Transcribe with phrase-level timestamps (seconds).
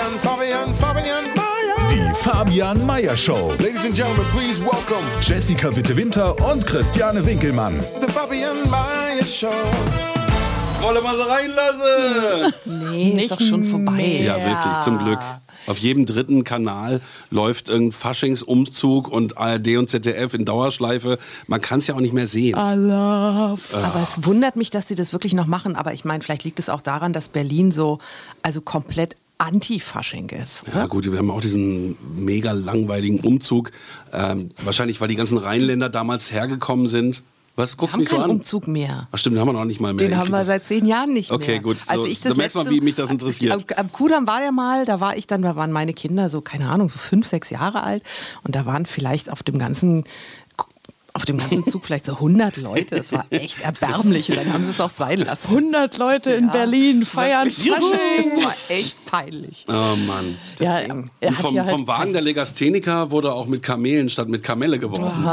[0.00, 1.90] Fabian, Fabian, Fabian Mayer.
[1.90, 3.50] Die Fabian Meyer Show.
[3.58, 7.78] Ladies and gentlemen, please welcome Jessica Witte-Winter und Christiane Winkelmann.
[8.00, 9.52] the Fabian Mayer Show.
[10.80, 12.54] Wolle mal so reinlassen.
[12.90, 14.22] Nee, ist doch schon vorbei.
[14.24, 15.18] Ja, wirklich, zum Glück.
[15.66, 21.18] Auf jedem dritten Kanal läuft irgendein Faschingsumzug und ARD und ZDF in Dauerschleife.
[21.46, 22.54] Man kann es ja auch nicht mehr sehen.
[22.54, 23.58] Aber
[24.02, 25.76] es wundert mich, dass sie das wirklich noch machen.
[25.76, 27.98] Aber ich meine, vielleicht liegt es auch daran, dass Berlin so
[28.40, 30.64] also komplett anti-Fasching ist.
[30.74, 33.70] Ja gut, wir haben auch diesen mega langweiligen Umzug.
[34.12, 37.22] Ähm, wahrscheinlich, weil die ganzen Rheinländer damals hergekommen sind.
[37.56, 38.30] Was, guckst du mich so keinen an?
[38.30, 39.08] Umzug mehr.
[39.10, 39.98] Ach stimmt, den haben wir noch nicht mal mehr.
[39.98, 41.60] Den Ich haben wir seit zehn Jahren nicht Okay, mehr.
[41.60, 41.76] gut.
[41.88, 43.52] Als So, ich da das merkst du mal, letzte- wie mich das interessiert.
[43.52, 46.40] Am, am Kudamm war der mal, da war ich dann, da waren meine Kinder so,
[46.40, 48.02] keine Ahnung, so fünf, sechs Jahre alt.
[48.44, 50.04] Und da waren vielleicht auf dem ganzen
[51.20, 52.96] auf dem ganzen Zug vielleicht so 100 Leute.
[52.96, 54.30] Das war echt erbärmlich.
[54.30, 55.48] Und dann haben sie es auch sein lassen.
[55.48, 57.74] 100 Leute in Berlin feiern Fasching.
[57.74, 59.66] Das war echt peinlich.
[59.68, 60.38] Oh Mann.
[60.58, 61.10] Ja, Deswegen.
[61.20, 64.28] er Und hat vom, ja halt vom Wagen der Legastheniker wurde auch mit Kamelen statt
[64.30, 65.24] mit Kamelle geworfen.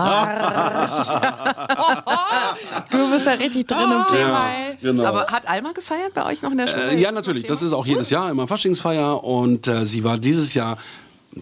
[2.91, 4.49] Du bist ja richtig drin im Thema.
[4.49, 4.77] ey.
[4.81, 5.05] Genau.
[5.05, 6.91] Aber hat Alma gefeiert bei euch noch in der Schule?
[6.91, 7.45] Äh, ja, natürlich.
[7.45, 10.77] Das ist auch jedes Jahr immer Faschingsfeier und äh, sie war dieses Jahr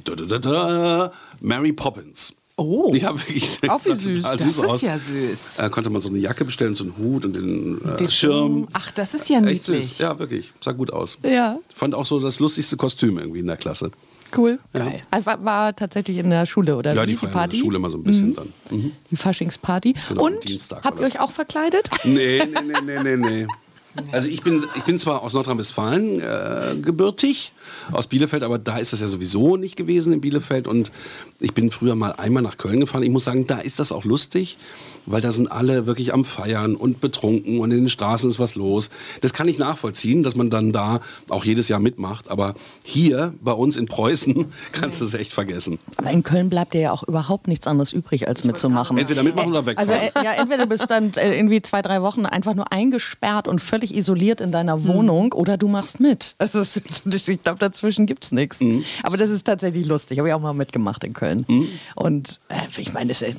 [0.03, 2.33] da, da, da, da, Mary Poppins.
[2.57, 2.93] Oh.
[2.95, 4.21] Ich habe wirklich Auch wie süß.
[4.21, 4.81] Das süß ist aus.
[4.81, 5.59] ja süß.
[5.59, 8.67] Äh, konnte man so eine Jacke bestellen, so einen Hut und den, äh, Den Schirm.
[8.71, 9.87] Ach, das ist ja Echt niedlich.
[9.89, 9.97] süß.
[9.97, 10.53] Ja, wirklich.
[10.61, 11.17] Sah gut aus.
[11.23, 13.91] Ja, Fand auch so das lustigste Kostüm irgendwie in der Klasse.
[14.37, 14.59] cool.
[14.73, 15.01] Geil.
[15.11, 16.93] Einfach war tatsächlich in der Schule, oder?
[16.93, 17.07] Ja, wie?
[17.07, 17.57] die feiern in Party?
[17.57, 18.53] der Schule immer so ein bisschen dann.
[18.69, 18.91] Mhm.
[19.11, 19.93] Die Faschingsparty.
[20.09, 20.35] Genau, Und
[20.83, 21.89] habt ihr euch auch verkleidet?
[22.05, 23.47] Nee, nee, nee, nee, nee, nee.
[24.11, 27.53] Also ich bin, ich bin zwar aus Nordrhein-Westfalen äh, gebürtig,
[27.91, 30.67] aus Bielefeld, aber da ist das ja sowieso nicht gewesen in Bielefeld.
[30.67, 30.91] Und
[31.39, 33.03] ich bin früher mal einmal nach Köln gefahren.
[33.03, 34.57] Ich muss sagen, da ist das auch lustig,
[35.05, 38.55] weil da sind alle wirklich am Feiern und betrunken und in den Straßen ist was
[38.55, 38.89] los.
[39.21, 42.29] Das kann ich nachvollziehen, dass man dann da auch jedes Jahr mitmacht.
[42.29, 45.79] Aber hier bei uns in Preußen kannst du es echt vergessen.
[45.97, 48.97] Aber in Köln bleibt dir ja auch überhaupt nichts anderes übrig, als mitzumachen.
[48.97, 50.09] Entweder mitmachen oder Also wegfahren.
[50.15, 53.61] äh, ja, entweder du bist dann äh, irgendwie zwei, drei Wochen einfach nur eingesperrt und
[53.61, 56.35] völlig isoliert in deiner Wohnung oder du machst mit.
[56.37, 58.61] Also ich glaube, dazwischen gibt es nichts.
[59.03, 60.19] Aber das ist tatsächlich lustig.
[60.19, 61.45] Habe ich auch mal mitgemacht in Köln.
[61.95, 63.35] Und äh, ich meine, das ist,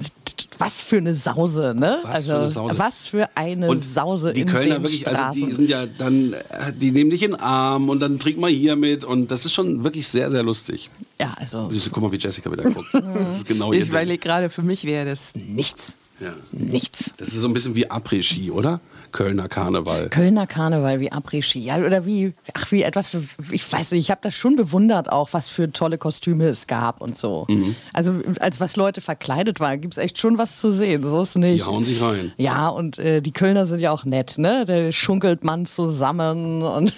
[0.59, 1.99] was für eine Sause, ne?
[2.03, 2.79] Was also, für eine Sause.
[2.79, 5.55] Was für eine Und Sause die in Kölner den wirklich, also die Straßen.
[5.55, 8.77] sind ja dann, äh, die nehmen dich in den Arm und dann trink mal hier
[8.77, 10.91] mit und das ist schon wirklich sehr, sehr lustig.
[11.19, 12.89] ja, also Süße, Guck mal, wie Jessica wieder guckt.
[12.93, 15.95] Das ist genau Ich überlege gerade, für mich wäre das nichts.
[16.21, 16.33] Ja.
[16.53, 17.11] Nichts.
[17.19, 18.81] Das ist so ein bisschen wie Après-Ski, oder?
[19.13, 20.09] Kölner Karneval.
[20.09, 21.61] Kölner Karneval wie Après-Ski.
[21.61, 25.11] Ja, oder wie, ach, wie etwas, für, ich weiß nicht, ich habe das schon bewundert
[25.11, 27.47] auch, was für tolle Kostüme es gab und so.
[27.49, 27.75] Mhm.
[27.93, 31.03] Also, als was Leute verkleidet waren, gibt es echt schon was zu sehen.
[31.03, 31.61] So ist nicht.
[31.61, 32.33] Die hauen sich rein.
[32.37, 34.65] Ja, und äh, die Kölner sind ja auch nett, ne?
[34.67, 36.95] Da schunkelt man zusammen und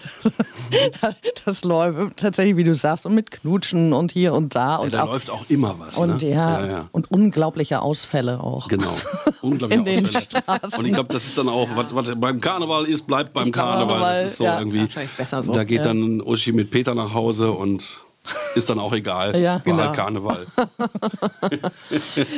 [1.45, 4.69] das läuft tatsächlich, wie du sagst, und mit Knutschen und hier und da.
[4.69, 5.99] Ja, Und da auch, läuft auch immer was.
[5.99, 6.31] und ne?
[6.31, 6.89] ja, ja, ja.
[6.93, 8.69] und unglaubliche Ausfälle auch.
[8.69, 8.93] Genau.
[9.43, 10.33] Unglaublich In den Ausfälle.
[10.79, 13.53] Und ich glaube, das ist dann auch, was, was beim Karneval ist, bleibt beim Ist
[13.53, 13.87] Karneval.
[13.89, 14.59] Karneval, Das ist so ja.
[14.59, 14.89] irgendwie.
[15.17, 15.53] Besser so.
[15.53, 18.01] Da geht dann Uschi mit Peter nach Hause und
[18.55, 19.39] ist dann auch egal.
[19.41, 19.83] Ja, War genau.
[19.85, 20.47] halt Karneval.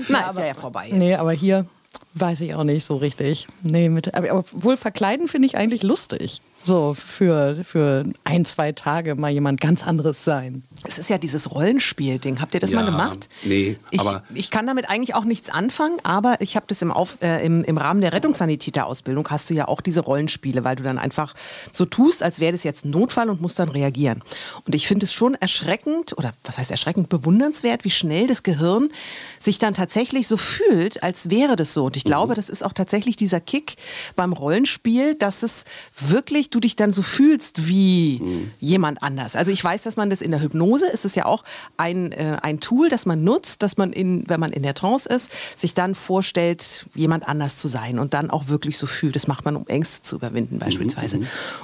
[0.09, 0.97] Na, ist ja, ja vorbei jetzt.
[0.97, 1.66] Nee, aber hier
[2.15, 3.47] weiß ich auch nicht so richtig.
[3.62, 6.41] Nee, mit, aber, aber wohl verkleiden finde ich eigentlich lustig.
[6.62, 10.62] So für, für ein, zwei Tage mal jemand ganz anderes sein.
[10.87, 12.41] Es ist ja dieses Rollenspiel-Ding.
[12.41, 13.28] Habt ihr das Ja, mal gemacht?
[13.44, 16.91] nee, ich, aber- ich kann damit eigentlich auch nichts anfangen, aber ich habe das im,
[16.93, 20.82] Auf, äh, im, im Rahmen der Rettungssanitäterausbildung hast du ja auch diese Rollenspiele, weil du
[20.82, 21.34] dann einfach
[21.73, 24.23] so tust, als wäre das jetzt ein Notfall und musst dann reagieren.
[24.67, 28.90] Und ich finde es schon erschreckend, oder was heißt erschreckend, bewundernswert, wie schnell das Gehirn
[29.38, 31.85] sich dann tatsächlich so fühlt, als wäre das so.
[31.87, 33.76] Und ich glaube, das ist auch tatsächlich dieser Kick
[34.17, 35.64] beim Rollenspiel, dass es
[35.99, 38.20] wirklich, du dich dann so fühlst wie
[38.61, 39.37] jemand anders.
[39.37, 41.44] Also ich weiß, dass man das in der Hypnose, ist es ja auch
[41.76, 45.08] ein, äh, ein Tool, das man nutzt, dass man, in, wenn man in der Trance
[45.08, 49.14] ist, sich dann vorstellt, jemand anders zu sein und dann auch wirklich so fühlt.
[49.14, 51.20] Das macht man, um Ängste zu überwinden beispielsweise.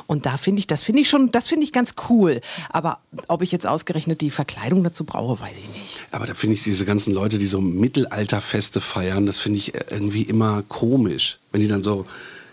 [0.07, 2.41] Und da finde ich, das finde ich schon, das finde ich ganz cool.
[2.71, 6.01] Aber ob ich jetzt ausgerechnet die Verkleidung dazu brauche, weiß ich nicht.
[6.13, 10.23] Aber da finde ich diese ganzen Leute, die so Mittelalterfeste feiern, das finde ich irgendwie
[10.23, 11.39] immer komisch.
[11.51, 12.07] Wenn die dann so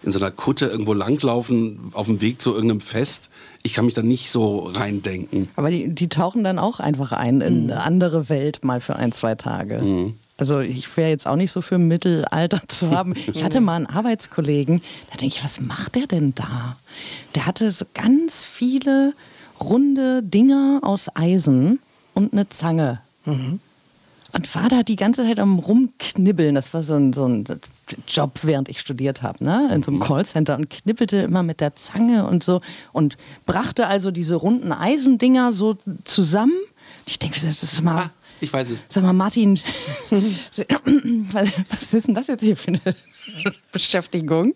[0.03, 3.29] in so einer Kutte irgendwo langlaufen auf dem Weg zu irgendeinem Fest.
[3.63, 5.47] Ich kann mich da nicht so reindenken.
[5.55, 9.11] Aber die, die tauchen dann auch einfach ein in eine andere Welt mal für ein,
[9.11, 10.13] zwei Tage.
[10.37, 13.13] Also ich wäre jetzt auch nicht so für Mittelalter zu haben.
[13.31, 16.75] Ich hatte mal einen Arbeitskollegen, da denke ich, was macht der denn da?
[17.35, 19.13] Der hatte so ganz viele
[19.61, 21.79] runde Dinger aus Eisen
[22.13, 22.99] und eine Zange.
[24.33, 26.55] Und war da die ganze Zeit am Rumknibbeln.
[26.55, 27.45] Das war so ein, so ein
[28.07, 29.69] Job, während ich studiert habe, ne?
[29.73, 32.61] in so einem Callcenter und knibbelte immer mit der Zange und so
[32.93, 33.15] und
[33.45, 36.57] brachte also diese runden Eisendinger so zusammen.
[37.05, 38.09] Ich denke, das ist mal.
[38.41, 38.85] Ich weiß es.
[38.89, 39.59] Sag mal, Martin,
[40.09, 42.81] was ist denn das jetzt hier für eine
[43.71, 44.53] Beschäftigung?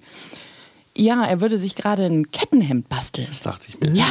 [0.98, 3.28] Ja, er würde sich gerade ein Kettenhemd basteln.
[3.28, 3.94] Das dachte ich mir.
[3.94, 4.08] Ja,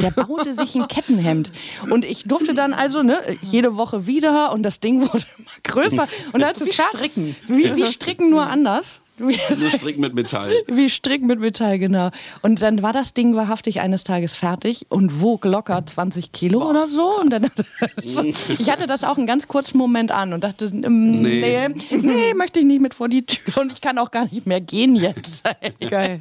[0.00, 1.52] der baute sich ein Kettenhemd.
[1.90, 6.08] Und ich durfte dann also ne, jede Woche wieder und das Ding wurde immer größer.
[6.32, 7.36] Und als es stricken.
[7.46, 9.02] Wie, wie stricken nur anders.
[9.16, 10.50] Wie, Nur strick mit Metall.
[10.66, 12.10] wie stricken mit Metall, genau.
[12.42, 16.88] Und dann war das Ding wahrhaftig eines Tages fertig und wog locker 20 Kilo oder
[16.88, 17.20] so.
[17.20, 17.48] Und dann,
[18.02, 21.68] ich hatte das auch einen ganz kurzen Moment an und dachte, ähm, nee.
[21.68, 21.96] Nee.
[21.96, 23.62] nee, möchte ich nicht mit vor die Tür.
[23.62, 25.44] Und ich kann auch gar nicht mehr gehen jetzt.
[25.90, 26.18] Geil.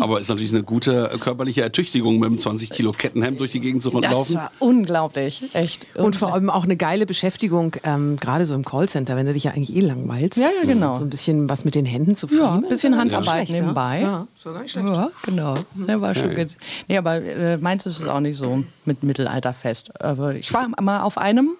[0.00, 3.82] Aber ist natürlich eine gute körperliche Ertüchtigung, mit einem 20 Kilo Kettenhemd durch die Gegend
[3.82, 4.36] zu Das laufen.
[4.36, 5.86] war unglaublich, echt.
[5.96, 9.44] Und vor allem auch eine geile Beschäftigung, ähm, gerade so im Callcenter, wenn du dich
[9.44, 10.38] ja eigentlich eh langweilst.
[10.38, 10.96] Ja, ja, genau.
[10.98, 12.64] So ein bisschen was mit den Händen zu Ja, friemeln.
[12.64, 14.00] ein bisschen Ist Handarbeit schlecht, nebenbei.
[14.00, 14.88] Ja, ja so gar nicht schlecht.
[14.88, 15.54] Ja, genau.
[15.74, 16.56] Der war schon gut.
[16.88, 20.00] Nee, aber äh, meins ist es auch nicht so mit Mittelalterfest.
[20.00, 21.50] Aber ich war mal auf einem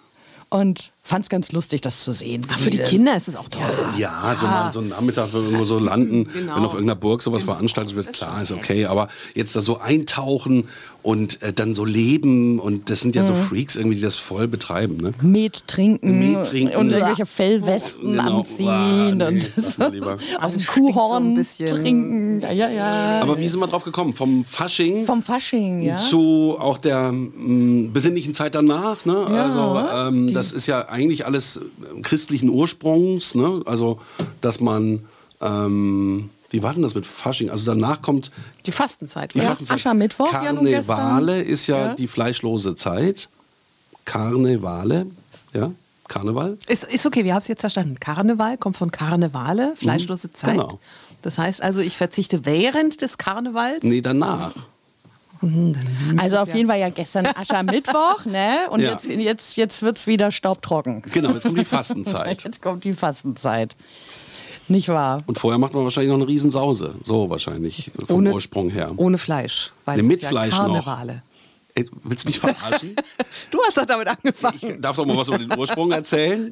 [0.51, 2.47] und fand es ganz lustig, das zu sehen.
[2.51, 3.63] Ach, für die Kinder ist es auch toll.
[3.99, 6.57] Ja, so mal so einen Nachmittag irgendwo so landen, Genau.
[6.57, 8.87] wenn auf irgendeiner Burg sowas veranstaltet wird, klar, ist okay.
[8.87, 10.67] Aber jetzt da so eintauchen
[11.03, 14.49] und äh, dann so leben und das sind ja so Freaks irgendwie, die das voll
[14.49, 14.97] betreiben.
[14.97, 15.13] Ne?
[15.21, 16.75] Met trinken, Met trinken.
[16.77, 18.39] und irgendwelche Fellwesten Genau.
[18.39, 18.69] anziehen
[19.21, 19.93] Ah, nee, und aus dem
[20.41, 21.69] Das stinkt so Kuhhorn ein bisschen.
[21.69, 22.41] trinken.
[22.41, 23.21] Ja, ja, ja.
[23.21, 24.15] Aber wie sind wir drauf gekommen?
[24.15, 25.99] Vom Fasching Vom Fasching, ja.
[25.99, 29.05] zu auch der mm, besinnlichen Zeit danach.
[29.05, 29.27] Ne?
[29.31, 33.35] Ja, also ähm, das ist ja eigentlich alles äh, christlichen Ursprungs.
[33.35, 33.63] Ne?
[33.67, 34.01] Also
[34.41, 35.05] dass man
[35.41, 37.51] ähm, wie war denn das mit Fasching?
[37.51, 38.31] Also danach kommt
[38.65, 39.35] Die Fastenzeit.
[39.35, 39.49] die oder?
[39.49, 39.75] Fastenzeit.
[39.77, 40.45] Aschermittwoch, ja.
[40.45, 41.95] Karnevale ist ja, Ja.
[41.95, 43.29] die fleischlose Zeit.
[44.05, 45.07] Karnevale,
[45.53, 45.73] ja,
[46.07, 46.59] Karneval.
[46.69, 47.99] Ist, ist okay, wir haben es jetzt verstanden.
[47.99, 50.53] Karneval kommt von Karnevale, fleischlose Zeit.
[50.53, 50.79] genau.
[51.23, 53.83] Das heißt also, ich verzichte während des Karnevals.
[53.83, 54.53] Nee, danach.
[56.19, 58.69] Also auf jeden Fall ja gestern Aschermittwoch, ne?
[58.71, 58.93] Und Ja.
[58.93, 61.03] jetzt, jetzt, jetzt wird es wieder staubtrocken.
[61.13, 62.43] Genau, jetzt kommt die Fastenzeit.
[62.45, 63.77] Jetzt kommt die Fastenzeit.
[64.69, 65.23] Nicht wahr?
[65.27, 66.95] Und vorher macht man wahrscheinlich noch eine Riesensause.
[67.05, 68.93] So wahrscheinlich vom Ohne- Ursprung her.
[68.97, 69.73] Ohne Fleisch.
[69.85, 70.67] Weil Ne, es mit ja Fleisch noch.
[70.67, 71.23] Karnevale.
[71.77, 72.95] Ey, willst du mich verarschen?
[73.51, 74.59] Du hast doch damit angefangen.
[74.63, 76.51] Ich darf doch mal was über den Ursprung erzählen.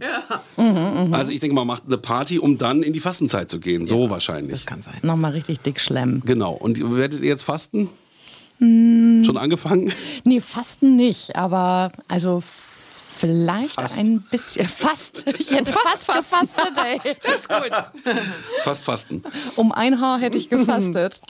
[1.13, 3.87] Also ich denke, man macht eine Party, um dann in die Fastenzeit zu gehen.
[3.87, 4.53] So wahrscheinlich.
[4.53, 4.95] Das kann sein.
[5.03, 6.23] Nochmal richtig dick schlemmen.
[6.27, 6.53] Genau.
[6.53, 7.89] Und werdet ihr jetzt fasten?
[8.63, 9.25] Hm.
[9.25, 9.93] Schon angefangen?
[10.25, 13.99] Nee, Fasten nicht, aber also vielleicht Fast.
[13.99, 14.69] ein bisschen.
[14.69, 15.25] Fast.
[15.39, 17.01] Ich hätte fast, gefastet, ey.
[17.25, 17.71] Das ist gut.
[18.63, 19.25] Fast fasten.
[19.57, 21.21] Um ein Haar hätte ich gefastet.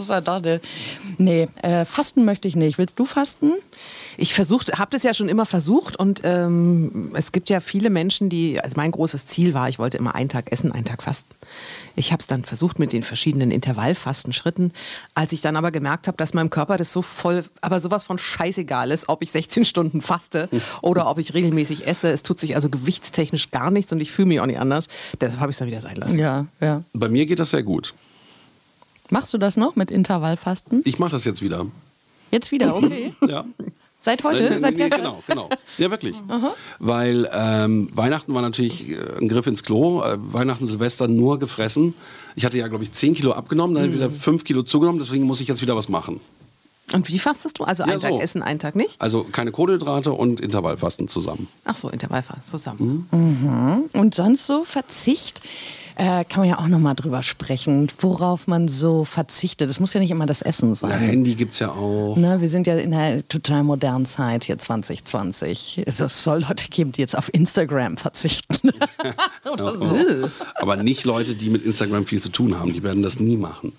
[0.00, 0.60] Ist ja da, ne?
[1.18, 2.78] Nee, äh, fasten möchte ich nicht.
[2.78, 3.52] Willst du fasten?
[4.18, 8.28] Ich versucht, habe das ja schon immer versucht und ähm, es gibt ja viele Menschen,
[8.28, 11.34] die, also mein großes Ziel war, ich wollte immer einen Tag essen, einen Tag fasten.
[11.96, 14.72] Ich habe es dann versucht mit den verschiedenen Intervallfastenschritten.
[15.14, 18.18] Als ich dann aber gemerkt habe, dass meinem Körper das so voll, aber sowas von
[18.18, 20.48] scheißegal ist, ob ich 16 Stunden faste
[20.82, 22.10] oder ob ich regelmäßig esse.
[22.10, 24.88] Es tut sich also gewichtstechnisch gar nichts und ich fühle mich auch nicht anders.
[25.20, 26.18] Deshalb habe ich es dann wieder sein lassen.
[26.18, 26.82] Ja, ja.
[26.92, 27.94] Bei mir geht das sehr gut.
[29.10, 30.82] Machst du das noch mit Intervallfasten?
[30.84, 31.66] Ich mache das jetzt wieder.
[32.30, 33.12] Jetzt wieder, okay.
[33.28, 33.44] Ja.
[34.00, 34.50] Seit heute?
[34.50, 35.00] Nee, Seit nee, gestern?
[35.00, 35.48] genau, genau.
[35.78, 36.14] Ja, wirklich.
[36.78, 40.00] Weil ähm, Weihnachten war natürlich äh, ein Griff ins Klo.
[40.02, 41.94] Äh, Weihnachten, Silvester nur gefressen.
[42.36, 45.00] Ich hatte ja, glaube ich, 10 Kilo abgenommen, dann wieder 5 Kilo zugenommen.
[45.00, 46.20] Deswegen muss ich jetzt wieder was machen.
[46.92, 47.64] Und wie fastest du?
[47.64, 48.20] Also Ja, einen Tag so.
[48.20, 49.00] essen, einen Tag nicht?
[49.00, 51.48] Also keine Kohlenhydrate und Intervallfasten zusammen.
[51.64, 53.88] Ach so, Intervallfasten zusammen.
[53.92, 55.40] Und sonst so Verzicht?
[55.96, 59.70] Äh, kann man ja auch noch mal drüber sprechen, worauf man so verzichtet.
[59.70, 60.98] Es muss ja nicht immer das Essen Ja, sein.
[61.00, 62.16] Handy gibt es ja auch.
[62.16, 65.84] Ne, wir sind ja in einer total modernen Zeit hier 2020.
[65.86, 68.70] Also Es soll Leute geben, die jetzt auf Instagram verzichten.
[69.50, 69.96] Oder so.
[70.56, 72.72] Aber nicht Leute, die mit Instagram viel zu tun haben.
[72.74, 73.72] Die werden das nie machen.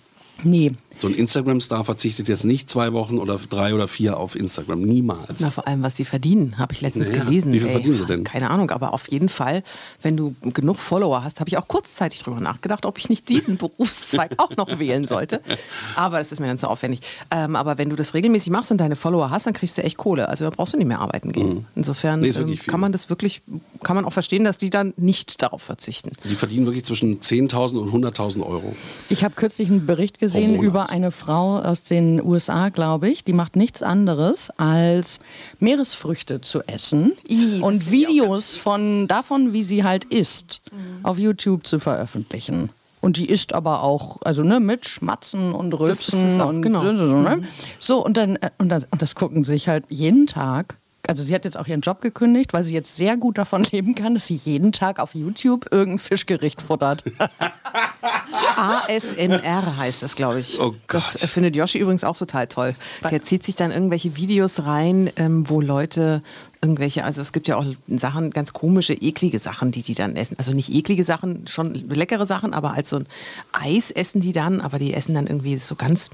[0.44, 4.82] Nee, So ein Instagram-Star verzichtet jetzt nicht zwei Wochen oder drei oder vier auf Instagram.
[4.82, 5.40] Niemals.
[5.40, 7.54] Na, vor allem, was die verdienen, habe ich letztens Naja, gelesen.
[7.54, 8.24] wie viel verdienen sie denn?
[8.24, 9.64] Keine Ahnung, aber auf jeden Fall,
[10.02, 13.58] wenn du genug Follower hast, habe ich auch kurzzeitig drüber nachgedacht, ob ich nicht diesen
[13.58, 15.42] Berufszweig auch noch wählen sollte.
[15.96, 17.02] Aber das ist mir dann zu aufwendig.
[17.32, 19.98] Ähm, aber wenn du das regelmäßig machst und deine Follower hast, dann kriegst du echt
[19.98, 20.30] Kohle.
[20.30, 21.66] Also da brauchst du nicht mehr arbeiten gehen.
[21.76, 22.24] Insofern Mhm.
[22.24, 23.42] Nee, ist ähm, kann man das wirklich,
[23.84, 26.12] kann man auch verstehen, dass die dann nicht darauf verzichten.
[26.24, 28.76] Die verdienen wirklich zwischen 10.000 und 100.000 Euro.
[29.10, 30.64] Ich habe kürzlich einen Bericht gesehen Monat.
[30.88, 33.24] Eine Frau aus den USA, glaube ich.
[33.24, 35.20] Die macht nichts anderes als
[35.60, 40.62] Meeresfrüchte zu essen das und Videos von davon, wie sie halt isst,
[41.04, 42.70] auf YouTube zu veröffentlichen.
[43.00, 46.82] Und die isst aber auch, also ne, mit Schmatzen und Rülpsen und genau.
[46.82, 47.42] so, ne?
[47.80, 50.78] so und dann äh, und, dann und das gucken sich halt jeden Tag.
[51.08, 53.96] Also sie hat jetzt auch ihren Job gekündigt, weil sie jetzt sehr gut davon leben
[53.96, 57.04] kann, dass sie jeden Tag auf YouTube irgendein Fischgericht futtert.
[58.56, 60.60] ASMR heißt das, glaube ich.
[60.60, 61.24] Oh das Gott.
[61.24, 62.76] äh, findet Yoshi übrigens auch total toll.
[63.10, 66.22] Der zieht sich dann irgendwelche Videos rein, ähm, wo Leute
[66.62, 70.36] irgendwelche, also es gibt ja auch Sachen, ganz komische, eklige Sachen, die die dann essen.
[70.40, 73.08] Also nicht eklige Sachen, schon leckere Sachen, aber als so ein
[73.52, 76.10] Eis essen die dann, aber die essen dann irgendwie so ganz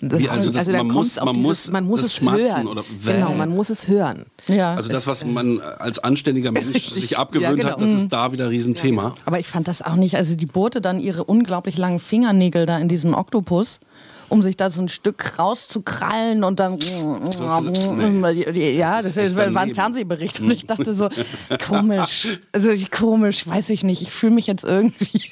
[0.00, 2.66] Wie, also das- da man muss- man dieses- muss man muss das es Schmatzen hören.
[2.68, 4.26] oder genau, man muss es hören.
[4.46, 4.74] ja.
[4.74, 7.90] Also das, was äh, man als anständiger Mensch sich abgewöhnt Ja, hat, genau.
[7.92, 9.14] das ist da wieder ein Riesenthema.
[9.24, 10.16] Aber ich fand das auch nicht.
[10.16, 13.80] Also die bohrte dann ihre unglaublich langen Fingernägel da in diesen Oktopus,
[14.28, 16.78] um sich da so ein Stück rauszukrallen und dann.
[18.52, 18.76] nee.
[18.76, 19.74] Ja, Das das, war ein.
[19.74, 21.08] Fernsehbericht und ich dachte so,
[21.66, 22.26] komisch.
[22.52, 24.02] Also komisch, weiß ich nicht.
[24.02, 25.22] Ich fühle mich jetzt irgendwie.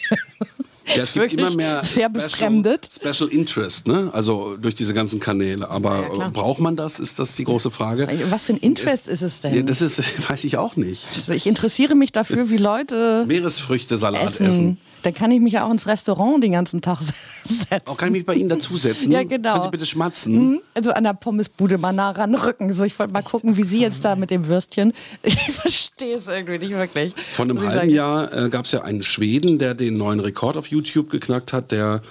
[0.87, 2.88] Ja, es gibt immer mehr sehr befremdet.
[2.95, 4.11] Special Interest, ne?
[4.12, 5.71] Also durch diese ganzen Kanäle.
[5.71, 7.00] Aber äh, braucht man das?
[7.00, 8.09] Ist das die große Frage?
[8.31, 9.55] Was für ein Interest ist es denn?
[9.55, 11.07] Ja, das ist, weiß ich auch nicht.
[11.11, 14.47] Also ich interessiere mich dafür, wie Leute Meeresfrüchte-Salat essen.
[14.47, 14.79] essen.
[15.04, 16.99] Dann kann ich mich ja auch ins Restaurant den ganzen Tag
[17.44, 17.87] setzen.
[17.87, 19.12] Auch kann ich mich bei Ihnen dazusetzen?
[19.12, 19.52] Ja, genau.
[19.52, 20.34] Können Sie bitte schmatzen?
[20.34, 22.73] Hm, Also an der Pommesbude mal nah ranrücken.
[22.73, 24.92] So, ich wollte mal gucken, wie Sie jetzt da mit dem Würstchen.
[25.23, 27.14] Ich verstehe es irgendwie nicht wirklich.
[27.32, 27.90] Vor einem halben.
[27.90, 31.70] Jahr äh, gab es ja einen Schweden, der den neuen Rekord auf YouTube geknackt hat.
[31.70, 32.02] Der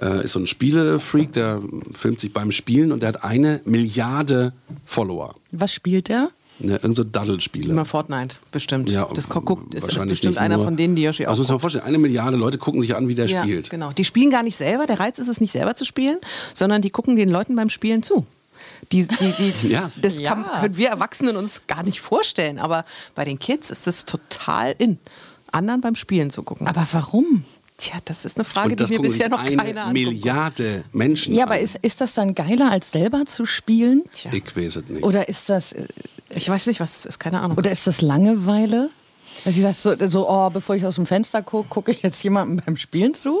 [0.00, 1.62] äh, ist so ein Spielefreak, der
[1.94, 4.52] filmt sich beim Spielen und der hat eine Milliarde
[4.84, 5.34] Follower.
[5.50, 6.30] Was spielt der?
[6.58, 7.70] Ne, irgend so Daddelspiele.
[7.70, 8.88] Immer Fortnite, bestimmt.
[8.90, 11.58] Ja, das guckt, ist bestimmt einer nur- von denen, die Yoshi auch Also muss man
[11.60, 13.70] vorstellen, eine Milliarde Leute gucken sich an, wie der Ja, spielt.
[13.70, 13.90] genau.
[13.92, 14.86] Die spielen gar nicht selber.
[14.86, 16.18] Der Reiz ist es nicht selber zu spielen,
[16.54, 18.26] sondern die gucken den Leuten beim Spielen zu.
[18.92, 19.90] Die, die, die, Ja.
[20.00, 20.34] Das Ja.
[20.34, 22.58] Kann, können wir Erwachsenen uns gar nicht vorstellen.
[22.58, 24.98] Aber bei den Kids ist das total in,
[25.50, 26.66] anderen beim Spielen zu gucken.
[26.68, 27.44] Aber warum?
[27.78, 29.92] Tja, das ist eine Frage, die mir bisher noch eine keiner anguckt.
[29.94, 31.60] Milliarde Menschen Ja, aber an.
[31.60, 34.02] ist, ist das dann geiler, als selber zu spielen?
[34.12, 35.02] Tja, Ich weiß es nicht.
[35.02, 35.86] Oder ist das, äh,
[36.34, 37.58] ich weiß nicht, was es ist, keine Ahnung.
[37.58, 38.90] oder ist das Langeweile?
[39.44, 42.22] Dass ich das so, so, oh, bevor ich aus dem Fenster gucke, gucke ich jetzt
[42.22, 43.40] jemandem beim Spielen zu?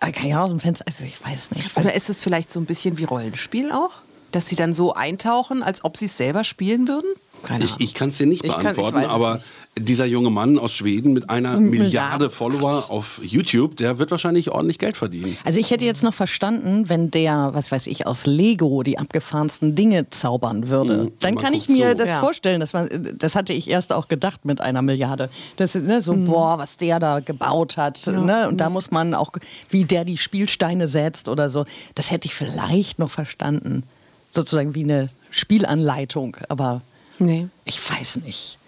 [0.00, 1.76] Aber kann ich auch aus dem Fenster, also ich weiß nicht.
[1.76, 3.92] Oder ist es vielleicht so ein bisschen wie Rollenspiel auch?
[4.32, 7.10] Dass sie dann so eintauchen, als ob sie es selber spielen würden?
[7.42, 9.46] Keine Ich, ich kann es dir nicht Ich kann- ich beantworten, es aber nicht.
[9.88, 11.82] dieser junge Mann aus Schweden mit einer Milliarde.
[11.84, 15.36] Milliarde Follower auf YouTube, der wird wahrscheinlich ordentlich Geld verdienen.
[15.44, 19.74] Also ich hätte jetzt noch verstanden, wenn der, was weiß ich, aus Lego die abgefahrensten
[19.74, 21.10] Dinge zaubern würde.
[21.20, 21.94] Dann man kann ich mir so.
[21.94, 22.20] das Ja.
[22.20, 25.30] vorstellen, dass man, das hatte ich erst auch gedacht mit einer Milliarde.
[25.56, 28.06] Das ist ne, so, boah, was der da gebaut hat.
[28.06, 28.48] Ne?
[28.48, 29.32] Und da muss man auch,
[29.68, 31.64] wie der die Spielsteine setzt oder so.
[31.94, 33.82] Das hätte ich vielleicht noch verstanden.
[34.30, 36.36] Sozusagen wie eine Spielanleitung.
[36.48, 36.80] Aber
[37.26, 37.48] Nee.
[37.64, 38.58] ich weiß nicht.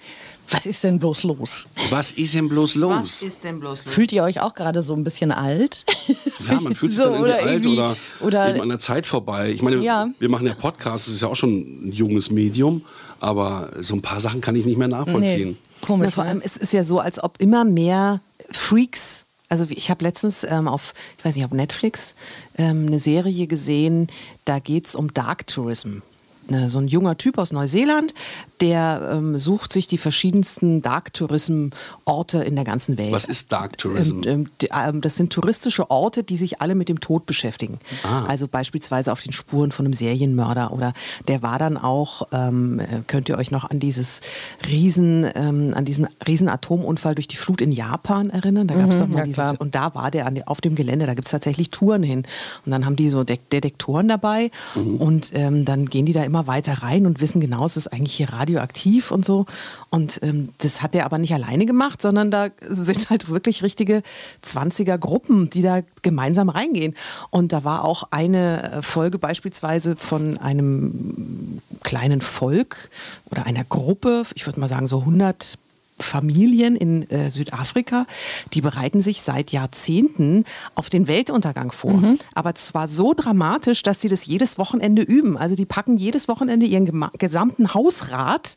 [0.51, 1.67] Was ist denn bloß los?
[1.89, 3.03] Was ist denn bloß los?
[3.05, 3.95] Was ist denn bloß los?
[3.95, 5.87] Fühlt ihr euch auch gerade so ein bisschen alt?
[6.47, 8.79] Ja, man fühlt sich So, dann irgendwie oder alt irgendwie- oder, oder- eben an der
[8.79, 9.51] Zeit vorbei.
[9.51, 10.09] Ich meine, Ja.
[10.19, 12.83] wir machen ja Podcasts, das ist ja auch schon ein junges Medium,
[13.21, 15.57] aber so ein paar Sachen kann ich nicht mehr nachvollziehen.
[15.81, 16.09] Komisch.
[16.09, 16.31] Na, vor ne?
[16.31, 18.21] allem, es ist ja so, als ob immer mehr
[18.51, 22.15] Freaks, also ich habe letztens ähm, auf, ich weiß nicht, ob Netflix,
[22.59, 24.09] ähm, eine Serie gesehen,
[24.45, 25.99] da geht es um Dark Tourism.
[26.49, 28.13] Ne, So ein junger Typ aus Neuseeland,
[28.61, 31.69] der ähm, sucht sich die verschiedensten Dark Tourism
[32.05, 33.13] Orte in der ganzen Welt.
[33.13, 34.23] Was ist Dark Tourism?
[34.25, 37.79] Ähm, ähm, ähm, das sind touristische Orte, die sich alle mit dem Tod beschäftigen.
[38.03, 38.25] Ah.
[38.27, 40.93] Also beispielsweise auf den Spuren von einem Serienmörder oder
[41.29, 44.21] der war dann auch, ähm, äh, könnt ihr euch noch an dieses
[44.69, 48.67] Riesen, ähm, an diesen riesen Atomunfall durch die Flut in Japan erinnern?
[48.67, 49.55] Da gab es doch mal ja, dieses, klar.
[49.59, 52.25] und da war der an, auf dem Gelände, da gibt es tatsächlich Touren hin.
[52.67, 56.34] Und dann haben die so De Detektoren dabei und ähm, dann gehen die da immer
[56.47, 59.47] weiter rein und wissen genau, es ist eigentlich hier radioaktiv und so.
[59.91, 64.03] Und ähm, das hat der aber nicht alleine gemacht, sondern da sind halt wirklich richtige
[64.45, 66.95] 20er Gruppen, die da gemeinsam reingehen.
[67.31, 72.91] Und da war auch eine äh, Folge beispielsweise von einem kleinen Volk
[73.31, 75.59] oder einer Gruppe, ich würde mal sagen so 100
[76.01, 78.07] Familien in äh, Südafrika,
[78.53, 81.93] die bereiten sich seit Jahrzehnten auf den Weltuntergang vor.
[82.35, 85.37] Aber zwar so dramatisch, dass sie das jedes Wochenende üben.
[85.37, 88.57] Also die packen jedes Wochenende ihren gesamten Hausrat,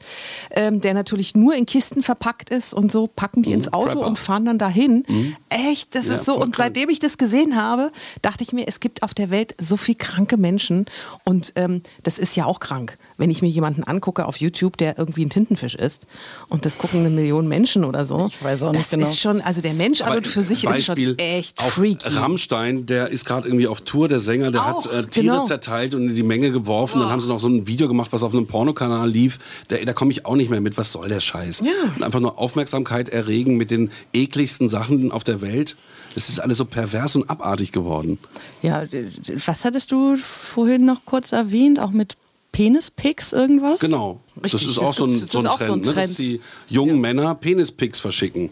[0.51, 4.07] ähm, der natürlich nur in Kisten verpackt ist und so, packen die ins Auto Prepper.
[4.07, 5.03] und fahren dann dahin.
[5.49, 6.39] Echt, das Ja, ist so.
[6.41, 7.91] Und seitdem ich das gesehen habe,
[8.23, 10.85] dachte ich mir, es gibt auf der Welt so viel kranke Menschen.
[11.23, 12.97] Und ähm, das ist ja auch krank.
[13.17, 16.07] Wenn ich mir jemanden angucke auf YouTube, der irgendwie ein Tintenfisch ist
[16.49, 18.27] und das gucken eine Million Menschen oder so.
[18.29, 19.07] Ich weiß auch nicht das genau.
[19.07, 22.09] ist schon, also der Mensch an Aber und für sich ist Beispiel schon echt freaky.
[22.09, 25.45] Rammstein, der ist gerade irgendwie auf Tour, der Sänger, der Auch, hat äh, Tiere genau.
[25.45, 26.99] zerteilt und in die Menge geworfen.
[26.99, 29.39] Dann haben sie noch so ein Video gemacht, was auf einem Pornokanal lief.
[29.67, 30.77] Da, da komme ich auch nicht mehr mit.
[30.77, 31.61] Was soll der Scheiß?
[31.65, 31.71] Ja.
[31.95, 35.77] Und einfach nur Aufmerksamkeit erregen mit den ekligsten Sachen auf der Welt.
[36.15, 38.17] Das ist alles so pervers und abartig geworden.
[38.63, 38.83] Ja,
[39.45, 41.79] was hattest du vorhin noch kurz erwähnt?
[41.79, 42.17] Auch mit
[42.57, 43.79] Penispics irgendwas?
[43.79, 44.19] Genau.
[44.33, 45.79] das Richtig, ist das auch so ein, das so ein ist auch Trend, so ein
[45.79, 45.85] Ne?
[45.85, 46.17] dass Trend.
[46.17, 48.49] die jungen Männer Penispics verschicken.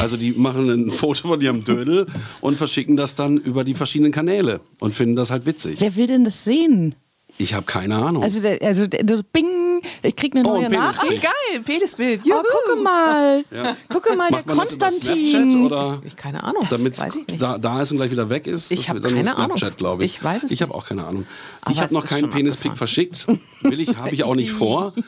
[0.00, 2.06] Also die machen ein Foto von ihrem Dödel
[2.40, 5.80] und verschicken das dann über die verschiedenen Kanäle und finden das halt witzig.
[5.80, 6.94] Wer will denn das sehen?
[7.36, 8.22] Ich habe keine Ahnung.
[8.22, 10.70] Also, der, also der, der Bing, ich krieg eine Oh, neue.
[10.70, 11.20] Nachricht.
[11.22, 12.20] Geil, Penisbild.
[12.30, 13.44] Oh, gucke mal.
[13.50, 13.76] Ja.
[13.88, 15.26] Gucke mal, Macht der Konstantin.
[15.26, 16.64] Snapchat oder Ich keine Ahnung.
[16.70, 16.96] damit
[17.28, 17.42] nicht.
[17.42, 18.70] da, da ist und gleich wieder weg ist?
[18.70, 19.56] Ich Das hab wird dann nur keine Ahnung.
[19.58, 20.14] Snapchat, glaube ich.
[20.16, 21.26] Ich weiß es Ich habe auch keine Ahnung.
[21.62, 23.26] Aber ich habe es noch keinen Penispick verschickt.
[23.62, 24.92] Will ich, habe ich auch nicht vor.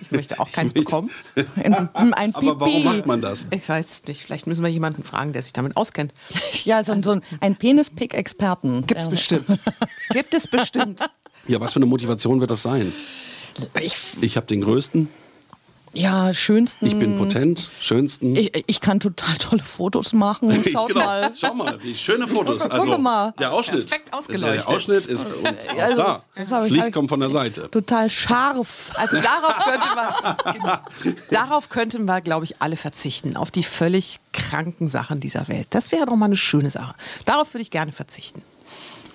[0.00, 1.10] Ich möchte auch keins bekommen.
[1.56, 3.46] Ein, ein Aber warum macht man das?
[3.50, 4.22] Ich weiß es nicht.
[4.22, 6.12] Vielleicht müssen wir jemanden fragen, der sich damit auskennt.
[6.64, 8.86] Ja, so, ein- so ein, ein Penispick-Experten.
[8.86, 9.10] Gibt's Ja.
[9.10, 9.46] bestimmt.
[10.10, 11.00] Gibt es bestimmt.
[11.46, 12.92] Ja, was für eine Motivation wird das sein?
[13.80, 15.08] Ich, Ich habe den größten,
[15.96, 16.86] ja, schönsten.
[16.86, 18.34] ich bin potent, schönsten.
[18.34, 20.50] Ich, ich kann total tolle Fotos machen.
[20.72, 21.04] Schaut genau.
[21.04, 21.30] mal.
[21.36, 22.64] Schau mal, wie schöne Fotos.
[22.64, 23.32] Guck Also mal.
[23.38, 23.86] der Ausschnitt.
[23.86, 24.66] Perfekt ausgeleuchtet.
[24.66, 26.22] Der Ausschnitt ist und auch Also, da.
[26.34, 27.70] das Das ich- Licht ich- kommt von der Seite.
[27.70, 28.90] Total scharf.
[28.94, 30.78] Also darauf könnte man, genau,
[31.30, 33.36] darauf könnten wir, glaube ich, alle verzichten.
[33.36, 35.68] Auf die völlig kranken Sachen dieser Welt.
[35.70, 36.96] Das wäre doch mal eine schöne Sache.
[37.24, 38.42] Darauf würde ich gerne verzichten.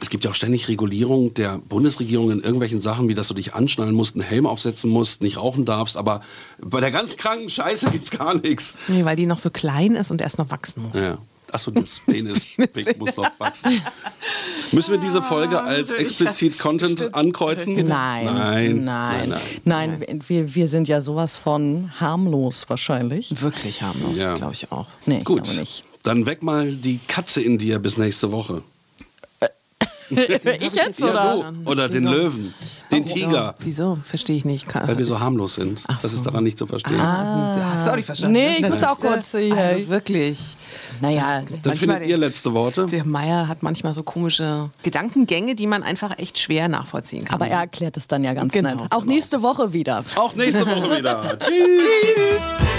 [0.02, 3.54] Es gibt ja auch ständig Regulierung der Bundesregierung in irgendwelchen Sachen, wie dass du dich
[3.54, 5.98] anschnallen musst, einen Helm aufsetzen musst, nicht rauchen darfst.
[5.98, 6.22] Aber
[6.62, 8.76] bei der ganz kranken Scheiße gibt's gar nichts.
[8.88, 11.00] Nee, weil die noch so klein ist und erst noch wachsen muss.
[11.02, 11.18] Ja.
[11.52, 12.46] Achso, das Penis
[13.00, 13.82] muss noch wachsen.
[14.72, 17.74] Müssen wir diese Folge als explizit Content ankreuzen?
[17.88, 18.26] Nein.
[18.26, 18.84] Nein.
[18.84, 19.30] Nein.
[19.66, 20.00] Nein.
[20.00, 23.42] Nein, Wir, wir sind ja sowas von harmlos wahrscheinlich.
[23.42, 24.36] Wirklich harmlos, Ja.
[24.36, 24.88] glaube ich auch.
[25.08, 25.50] Nee, ich Gut,
[26.04, 28.62] dann weg mal die Katze in dir bis nächste Woche.
[30.60, 31.52] ich jetzt, Ja, oder?
[31.64, 31.70] du.
[31.72, 32.54] Oder den Löwen,
[32.92, 33.56] den Tiger.
[33.60, 33.98] Wieso?
[34.04, 34.68] Verstehe ich nicht.
[34.68, 35.82] Kann, Weil wir so harmlos sind.
[35.88, 36.24] Ach Das ist so.
[36.26, 37.00] daran nicht zu verstehen.
[37.00, 38.34] Ah, hast du auch nicht verstanden?
[38.34, 39.52] Nee, ich Das muss auch äh, kurz, hey.
[39.54, 40.40] Also wirklich.
[41.02, 42.86] Naja, Dann manchmal findet ihr letzte Worte.
[42.88, 47.36] Der Meier hat manchmal so komische Gedankengänge, die man einfach echt schwer nachvollziehen kann.
[47.36, 48.92] aber er erklärt es dann ja ganz Genau, nett.
[48.92, 49.14] Auch genau.
[49.14, 50.04] nächste Woche wieder.
[50.16, 51.38] Auch nächste Woche wieder.
[51.40, 52.42] Tschüss.
[52.60, 52.79] The